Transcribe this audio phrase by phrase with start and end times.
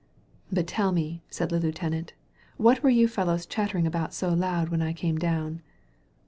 [0.51, 2.13] "But tell me," said the lieutenant,
[2.57, 5.61] "what were you fellows chattering about so loud when I came down?"